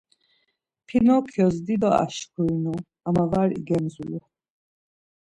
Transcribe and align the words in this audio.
Pinokyos 0.87 1.55
dido 1.65 1.89
aşkurinu 2.03 2.75
ama 3.07 3.23
var 3.31 3.49
igemzulu. 3.59 4.19